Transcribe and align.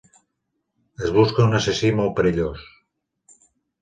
Es 1.07 1.11
busca 1.17 1.45
un 1.49 1.53
assassí 1.59 1.91
molt 1.99 2.17
perillós 2.21 2.67